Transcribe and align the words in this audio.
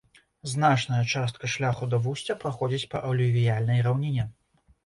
Значная 0.53 1.01
частка 1.15 1.51
шляху 1.57 1.89
да 1.93 2.01
вусця 2.07 2.39
праходзіць 2.45 2.89
па 2.95 3.05
алювіяльнай 3.11 3.79
раўніне. 3.91 4.29